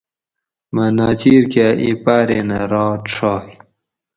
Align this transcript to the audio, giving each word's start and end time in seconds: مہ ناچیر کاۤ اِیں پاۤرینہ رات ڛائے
مہ 0.73 0.85
ناچیر 0.97 1.43
کاۤ 1.51 1.75
اِیں 1.81 1.97
پاۤرینہ 2.03 2.59
رات 2.71 2.99
ڛائے 3.13 3.53